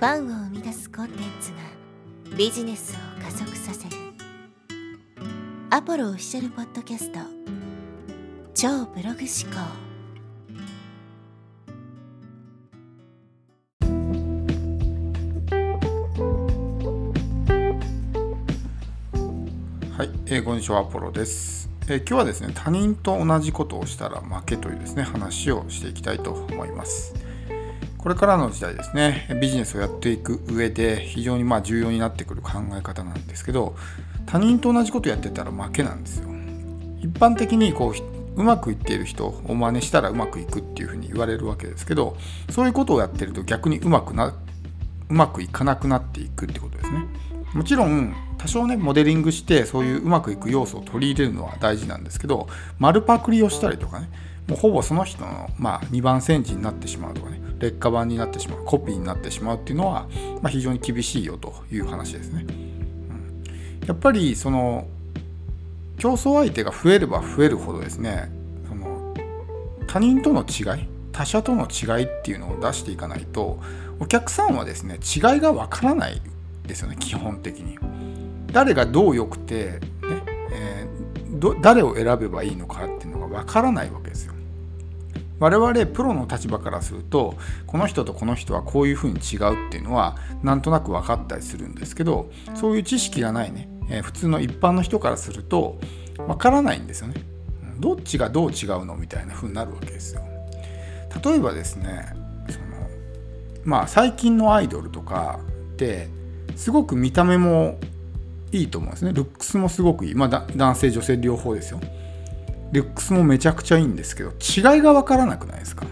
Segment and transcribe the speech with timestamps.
[0.00, 1.58] ファンを生み出すコンテンツが
[2.34, 3.96] ビジネスを加速させる。
[5.68, 7.18] アポロオフィシャルポッドキャスト。
[8.54, 9.60] 超ブログ思考。
[19.98, 27.19] はい、えー、こんにちはアポロです、えー、今日はですね他人と同じことをしたら負けというですね話をしていきたいと思います。
[28.00, 33.76] これからの時代ですねビジネスをやっていく上で非常にまあ重要になってくる考え方なんですけど
[34.24, 36.28] 他人と同じことやってたら負けなんですよ。
[37.00, 42.16] 一般的にこううまくいっている人を真似したらうまくいくっていうふうに言われるわけですけど
[42.50, 44.34] そういうことをやってると逆にうまくなう
[45.08, 47.06] まくいかなくなっていくってことですね。
[47.52, 52.48] もちろん多少ねモデリングしてそういううまくいく要素を取り入れるのは大事なんですけど
[52.78, 54.08] 丸パクリをしたりとかね
[54.48, 60.08] もうほぼその人の、まあ、2番煎じになってしまうとかね劣化版になってしまうコピーになってしまうっていうのは、
[60.42, 62.46] まあ、非常に厳しいよという話ですね。
[62.48, 64.86] うん、やっぱりその
[65.98, 68.32] 競争相手が増えれば増えるほどですね
[68.66, 69.14] その
[69.86, 73.60] 他人との違い他者との違いっていうのを出していかないと
[73.98, 76.22] お客さんはですね違いがわからない
[76.66, 77.78] ですよね基本的に。
[78.52, 82.98] 誰がどう良くて、ねえー、誰を選べばいいのかっ
[83.30, 84.34] わからないわけですよ。
[85.38, 87.34] 我々プロの立場からすると
[87.66, 95.80] この人とこの人はこういうふうに違うっていうのはなんとなく分かったりするんですけどそういう知識がないね、え、普通の一般の人からすると
[96.18, 97.14] 分からないんですよね。
[97.78, 100.22] どっちがどう違うのみたいな風になるわけですよ。
[101.24, 102.12] 例えばですね
[102.50, 102.66] その
[103.64, 105.40] まあ最近のアイドルとか
[105.72, 106.08] って
[106.56, 107.78] すごく見た目も
[108.52, 111.80] いいと思うんですねルックスもすごくいいまあ男性女性両方ですよ
[112.72, 115.86] ルックスもめちゃくちゃいいんですけど違いが分からなくないですか？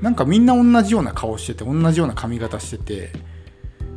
[0.00, 3.12] なんかみんな同じような顔してて同じような髪型してて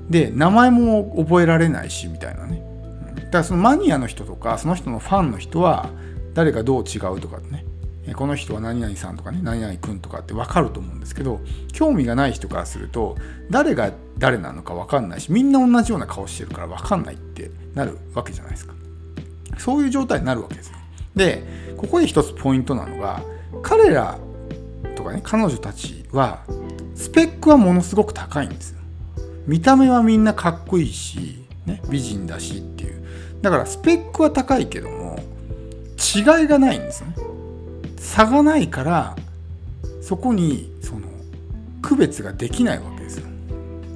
[0.09, 2.63] で名前も覚えられないしみたいなね。
[3.15, 5.89] だからそのマニアの人とかその人のファンの人は
[6.33, 7.65] 誰がどう違うとかね。
[8.15, 11.41] この人は何々さんとかね何々くんとかって分かると思うんですけど
[11.73, 13.17] 興味がない人からすると
[13.49, 18.75] 誰が誰なのか分かんないしみんな同じような顔してるから分かんないってなるわけじゃないですか。
[19.57, 20.77] そういう状態になるわけですよ。
[21.15, 21.43] で
[21.77, 23.21] ここで一つポイントなのが
[23.61, 24.17] 彼ら
[24.95, 26.43] とかね彼女たちは
[26.95, 28.79] スペックはものすごく高いんですよ
[29.47, 33.05] 見た目はみんなかっこいいし、ね、美人だしっていう
[33.41, 35.19] だからスペックは高いけども
[35.97, 37.15] 違いがないんですね
[37.97, 39.15] 差がないから
[40.01, 41.07] そこにその
[41.81, 43.27] 区別ができないわけですよ。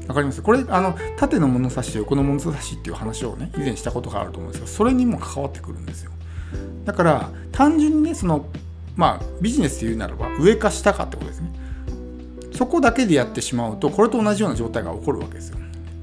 [0.07, 0.41] わかります？
[0.41, 6.11] これあの縦の物差しと横の物差しっていう話をね以前したことがあると思うんですけどそれにも関わってくるんですよ。
[6.89, 8.47] だから単純にねその
[8.95, 11.51] まあビジネスで言うならば上か下かってことですね。
[12.51, 15.59] そこだけでやってしまうとこれと同じような状態が起こるわけですよ。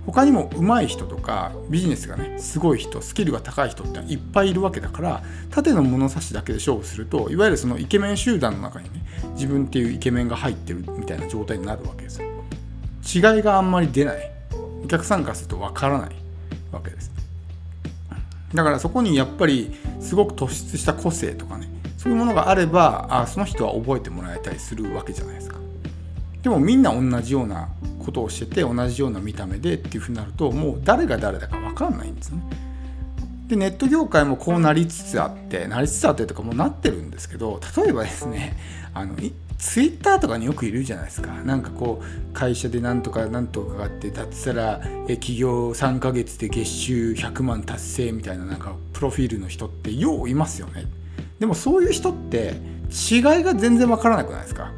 [0.06, 12.28] 他にも上手い人とかビジネスがねすごい人スキルが高い人っていっぱいいるわけだから縦の物差しだけで勝負するといわゆるそのイケメン集団の中にね自分っていうイケメンが入ってるみたいな状態になるわけですよ
[13.12, 14.30] 違いがあんまり出ない
[14.84, 16.10] お客さんからするとわからない
[16.70, 17.15] わけです
[18.54, 25.56] だからそこにやっぱりすごく突出した個性とかねそういうものがあればあその人は覚えてもらえたりするわけじゃないですか
[26.42, 27.68] でもみんな同じような
[28.04, 32.40] ことをしてて同じような見た目でっていうふうになるともう誰が誰だか分かんないんですね。
[33.48, 38.56] でネット業界もこうなりつつあってなりつつあってとかもうなってるんですけど例えばですね
[38.92, 39.14] あの
[39.58, 41.32] ツイッターとかによくいるじゃないですか。
[41.42, 50.86] なんかこう会社でなんとかなんとかがあってだったら企業3ヶ月で月収100万達成みたいななんかプロフィールの人ってよういますよね。
[51.38, 52.60] でもそういう人って
[53.10, 54.72] 違いが全然わからなくないですか。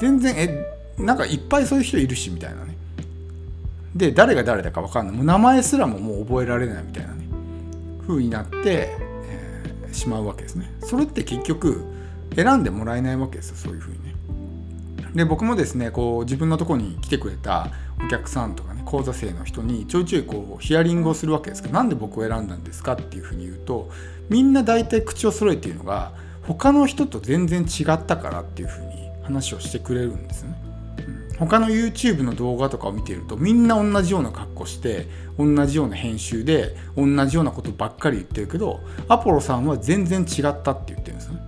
[0.00, 0.66] 全然え
[0.98, 2.76] なんかいっぱいそういう人いるしみたいなね。
[3.94, 5.16] で誰が誰だか分かんない。
[5.16, 7.26] もう名前すらももう覚えられないみたいなね。
[8.06, 8.96] 風になって、
[9.28, 10.72] えー、しまうわけですね。
[10.80, 11.95] それって結局
[12.36, 14.14] 選んでもらえないわけですよそういう風にね
[15.14, 17.68] で僕もですねこう自分のとこに来てくれた
[18.04, 23.90] お客さんとかね講座生の人にちょいちょいこうヒアリングをするわけですけどなんで僕を選んだんですかっていうふうに言うと
[24.28, 26.12] みんな大体口を揃えているのが
[26.42, 30.54] 他の人と全然違ったからっていうふうに話をしてくれるんですね。
[31.38, 35.06] 他の YouTube の動画とかを見ているとみんな同じような格好して
[35.38, 41.45] 同じような編集で同じようなことばっかり言ってるけどアポロさんは全然違ったって言ってるんですよね。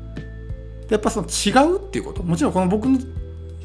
[0.89, 2.23] やっぱその違うっていうこと。
[2.23, 2.89] もちろんこの僕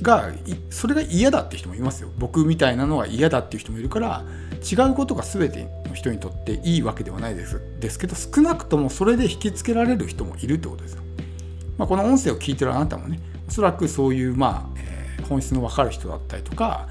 [0.01, 0.31] が
[0.69, 2.09] それが嫌だって人もいますよ。
[2.17, 4.23] 僕みたいなのが嫌だっていう人もいるから
[4.69, 7.61] 違うことが全ての人にとっていいわけではないです。
[7.79, 11.03] ですけど少なくともそれで引きつけられる人もいるってことですよ。
[11.77, 14.93] まあ、この音声を聞いてるあなたもねおそらくそういうまあ、えー
[15.23, 16.87] 本質の分かる人だったりとか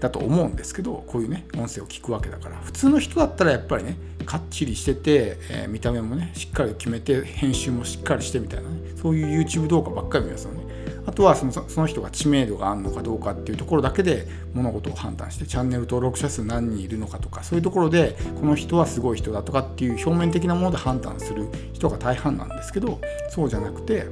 [0.00, 2.56] だと思うんですけどこういうね音声を聞くわけだから。
[2.56, 8.77] 普通の人だったらやっぱりねかっちりしてて、えー、見た目もねしっかり決めて編集もしっかりしてみたいなね。
[9.00, 10.62] そういう YouTube 動画ばっかり見ますよね
[11.06, 23.00] あとはそのその人が知名度があるのかどうかっていうところだけで物事を判断してチャンネル登録者数何人いるのかとかそういうところでこの人はすごい人だとかっていう表面的なもので判断する人が大半なんですけど
[23.30, 24.06] そうじゃなくて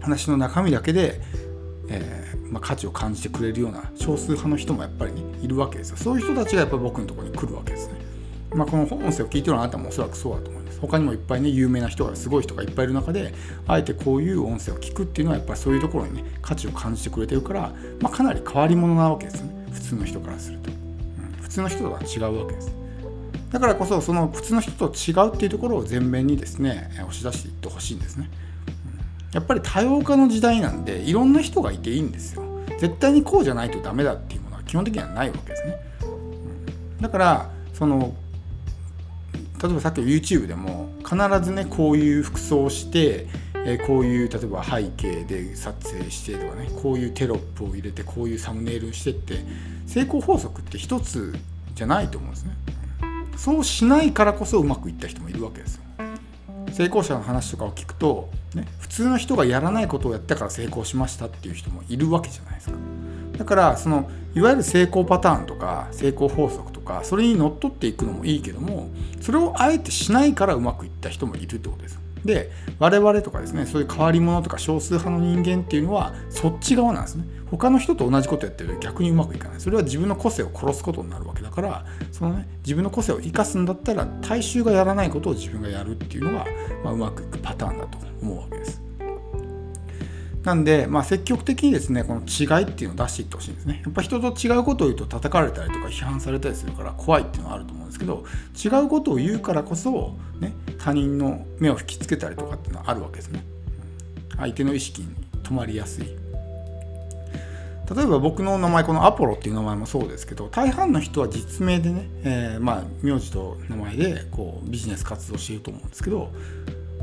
[0.00, 1.20] 話の中身だけで、
[1.88, 8.01] えー、まあ、価値を感じてくれるような少数派の人もやっぱりねいるわけですよそういう人たちがやっぱり僕のところに来るわけですね。
[8.54, 10.80] まあ、この音声を聞いてるあなたもおそらくそうだと思います。
[10.80, 13.32] 他にもいっぱいね有名な人がすごい人がいっぱいいる中で
[13.68, 19.66] あえてこういう音声を聞くっていうのはやっぱりそういうところにね価値を感じてくれてるから、まあ、かなり変わり者なわけですね。
[19.70, 22.74] 普通の人からすると、うん、普通の人とは違うわけです。
[23.50, 28.30] だからこそその普通の人と違うっていうところを前面にですね押し出していってほしいんですね、
[29.30, 32.42] うん、やっぱり多様化の時代なんでいろんな人がいていいんですよ。
[32.80, 35.76] 絶対にこうじゃないとダメだっていうものは基本的にはないわけですね、
[36.96, 38.14] うん、だからその
[39.62, 43.26] 例えばさっきの YouTube でも必ずねこういう服装をして、
[43.64, 49.36] えこういう例えば背景で撮影してとかねこういうテロップを入れてこういうサムネイルにしてって
[49.86, 51.34] 成功法則って一つ
[51.74, 52.56] じゃないと思うんですね。
[53.36, 55.82] そうしないからこそうまくいった人もいるわけですよ。
[56.72, 62.76] 成功者の話とかを聞くと、ね、普通の人がやらないことをやったから成功しましたっていう人もいるわけじゃないですか。
[63.38, 68.90] だからそのいわゆる成功パターンとか成功法則かそれにのっとっていくのもいいけども
[69.20, 72.00] それをあえてしないからうまくいった人もいるってことです。
[72.24, 77.24] で我々とかですねそういう変わり者とか少数派の人間っていうのはそっち側なんですね。
[77.50, 79.60] 他の人と同じことやってると逆にうまくいかない。
[79.60, 86.46] それは自分の個性を殺すことになるわけだからそのね自分の個性を生かすんだったら大衆がやらないことを自分がやるっていうのが、
[86.84, 88.80] まあ、うまくいくパターンだと思うわけです。
[90.44, 93.80] なんで、まあ、積極的にですね、この違いっていうのを出していってほしいんですね。
[93.84, 98.24] やっぱ人と違うことを言うと叩かれたりとか批判されたりするから怖いっていうのはあると思うんですけど、
[98.62, 103.44] 違うことを言うからこそ、ね、他人の目を引きつけたりとかっていうのはあるわけですね。
[104.36, 105.08] 相手の意識に
[105.44, 106.06] 止まりやすい。
[107.94, 116.32] 例えば僕の名前、このアポロっていう名前もそうですけど、大半の人は実名でね、えー、まあ、名字と名前でこうビジネス活動していると思うんですけど、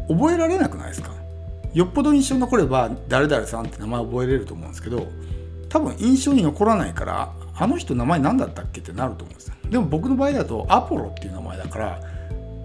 [0.10, 1.12] 覚えられなくないですか？
[1.74, 5.08] よっぽど印象に残れば誰々さんって名前覚えれると思うんですけど
[5.70, 9.56] 多分印象に残らないからあの人名前何だったっけってなると思うんですよ。
[9.70, 12.00] でも僕の場合だとアポロっていう名前だから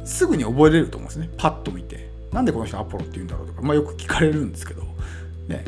[0.04, 1.30] すぐに覚えれると思うんですね。
[1.36, 2.12] パッと見て。
[2.32, 4.82] なんでこの人アポロって言うんだろうとか、まあ、よく聞かれるんですけど、
[5.46, 5.64] ね、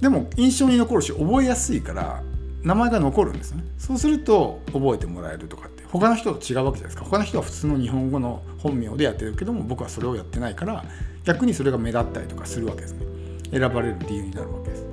[0.00, 2.22] でも印象に残るし覚えやすいから
[2.62, 3.64] 名前が残るんですね。
[3.78, 7.04] そうすると覚えてもらえるとかって他の人と違うわけじゃないですか。
[7.04, 10.84] 他の人は普通の日本語の本名でやってるけども僕はそれをやってないから
[11.24, 13.06] 逆にそれが目立ったりとかするわけですね。
[13.50, 14.92] 選ばれる理由になるわけです。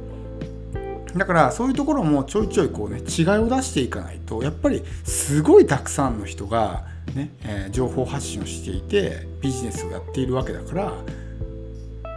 [1.16, 6.86] だからそういうところもちょいちょいこうね違いを出していかないとやっぱりすごいたくさんの人が
[7.16, 10.92] ね、えー、情報発信をしていてビジネスをやっているわけだから、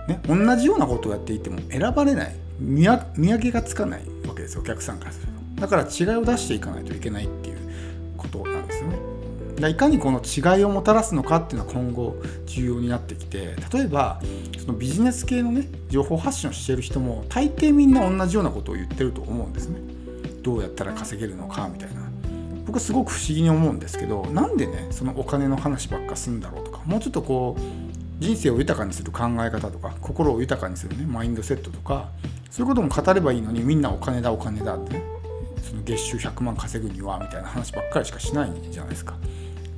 [0.09, 5.61] ね、同じようなことをやっていても選ばれない見分けがつかないわけですよお客さんからすると。
[5.63, 7.59] だから違いを出していかないといけないっていう
[8.19, 8.62] ことなんです
[9.69, 12.17] いかにこの違いをもたらすのかっていうのは今後
[12.47, 14.21] 重要になってきて例えば
[14.59, 19.81] そのビジネス系のね情報発信をしてる人も大抵みんな同じようなことを言ってると思うんですね。
[20.43, 22.03] どうやったら稼げるのかみたいな。
[22.67, 32.09] 僕はすごく不思議に思うんですけどなんでねそのお金の話ばっかすんだろうとかもうちょっとこう人生を豊かにする考え方とか心を豊かにするねマインドセットとか
[32.51, 35.03] そういうことも語ればいいのにみんなお金だお金だってね
[35.63, 39.15] その月収100万稼ぐにはみたいな話ばっかりしかしないじゃないですか。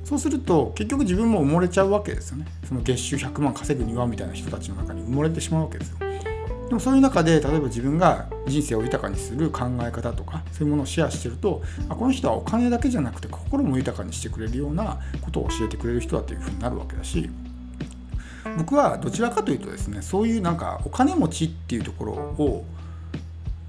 [0.05, 5.97] そうすると結局自分も埋もれちゃうわけですよねその月収100万稼ぐにはみたいな人たちの中に埋もれてしまうわけですよ
[6.67, 17.29] でもそういう中で例えば自分が人生を豊かにする考え方とかそういうものをシェアしてるとあこの人はお金だけじゃなくて心も豊かにしてくれるようなことを教えてくれる人だというふうになるわけだし
[18.57, 22.65] 僕はどちらかというとですねそういうなんかお金持ちっていうところを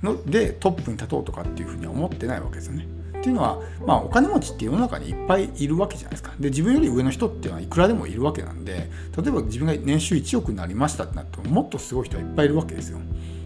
[0.03, 2.96] のでトップに立とうとかっていうふうには思ってないわけですよね。
[3.27, 6.33] っていうのは、まあ、お金持ちって世の中にいっぱいいるわけじゃないですか。
[6.39, 13.01] で自分より上の人っていうのはいくらでもいるわけなんで例えば自分が年収1億になりましたってなってももっとすごい人はいっぱいいるわけですよ。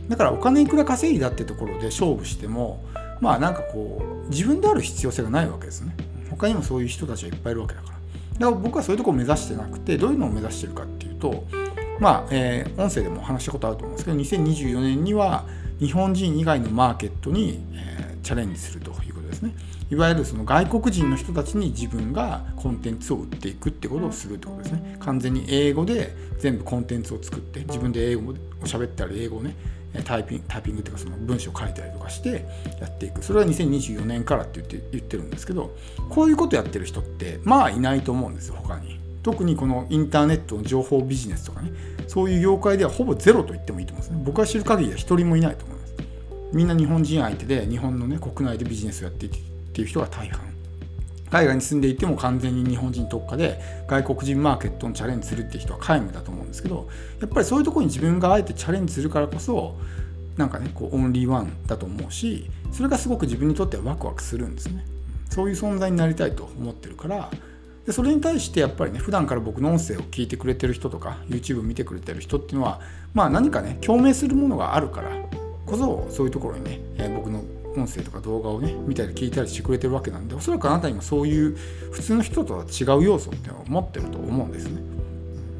[0.09, 2.85] だからお金いくら稼いだってところで勝負しても
[3.23, 5.97] まあなんかこう自分である必要性がないわけですね。
[6.29, 7.95] 他にもそういう人たちはいっぱいいるわけだから。
[7.95, 11.45] だから僕はそういうとこを目指してなくてどういうのを目指してるかっていうと
[12.01, 15.45] まあ、えー、音声でも話したことあると思うんですけど2024年には
[15.81, 19.55] 日本人以外のマーケットに、えー、チャレンジするというですね。
[19.91, 24.97] いわゆるその外国人の人たちに自分がコンテンツを売っていくってことをするってことですね。
[25.01, 28.35] 完全に英語で全部コンテンツを作って自分で英語を
[28.65, 29.57] 喋ったり英語をね、
[30.05, 32.47] タイピングタイピングっていうかその文章を書いたりとかして
[32.81, 35.75] やっていくそれは2024年からって言って言ってるんですけど
[36.09, 41.73] こういうことやってる人ってまあいないと思うんですよ他に特にこのインターネットの情報ビジネスとかね
[42.07, 45.80] そういう業界ではほぼゼロと言ってもいいと思うんですね僕が知る限りは一人もいないと思います
[46.53, 49.41] みんな日本人相手で日本のね国内でビジネスをやっていてっ
[49.73, 50.51] ていう人が大半。
[51.31, 56.89] 海外に住んでいても完全に日本人特化で外国人マーケットにチャレンジするっていう人は皆無だと思うんですけど
[57.21, 59.77] やっぱりそういうところに自分があえてチャレンジするからこそ
[60.37, 64.85] なんかねこうオンリーワンだと思うしそれがすごく自分にとってはワクワクするんですね。
[65.29, 67.31] そういう存在になりたいと思ってるから。
[67.87, 72.81] でそれに対してやっぱりね普段から僕の音声を聞いてくれてる人とか YouTube 見てくれてる人っていうのは
[73.15, 75.11] まあ何かね共鳴するものがあるから
[75.71, 77.43] こそそういうところにね、えー、僕の
[77.77, 81.57] 音声とか動画をね見たり聞いたりしてくれてるわけなんでおそらくあなたにもそういう
[81.93, 84.83] 普通の人とは違う要素っていうのを持ってると思うんですね。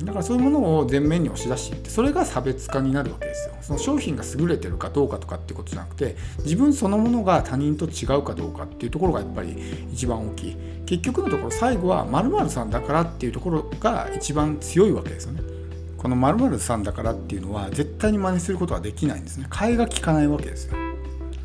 [0.03, 3.55] だからそういうものを前面に押し出していってそれが差別化になるわけですよ。
[3.61, 9.55] その商品が優れてるかどうかとかってことじゃなくて自分そのものが他人と違うかどうかっていうところがやっぱり
[9.93, 10.57] 一番大きい。
[10.87, 15.43] 結局のところ最後は〇〇さんだからっていうところが一番強いわけですよね。
[16.01, 19.47] この〇〇さんだからっていうのは絶対に真似することはできないんですね。
[19.51, 20.75] 替えが利かないわけですよ。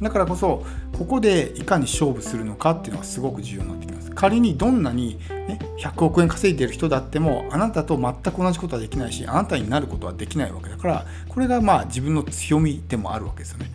[0.01, 0.65] だからこそ
[0.97, 4.11] ここでいかに勝負するのかっていうのがすごく重要になってきます。
[4.11, 13.69] 仮にどんなに、ね、100億円稼いでる人だってもあなたと全く同じことはできないしあなたになることはできないわけだからこれがまあ自分の強みでもあるわけですよね。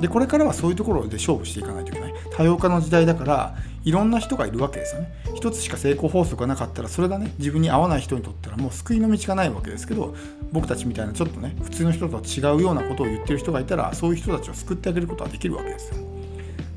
[0.00, 2.14] でこれからはそういうところで勝負していかないといけない。
[2.32, 5.12] 多様化の時代だからいろんな人がいるわけですよね。
[5.34, 10.14] 一つしか成功法則がなかったらそれがね自分に合わない人にとったらもう救いの道がないわけですけど
[10.52, 15.96] 僕たちみたいなちょっとね普通の人とは違うようなことを言ってる人がいたらそういう人たちを救ってあげることはできるわけですよ。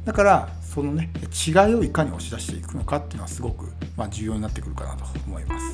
[0.05, 1.09] だからそのね
[1.47, 5.72] 違いをいかに押し出していくのかっていうのはすごく、まあ、重要になってくるかなと思います。